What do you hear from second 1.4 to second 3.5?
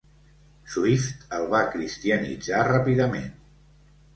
va cristianitzar ràpidament.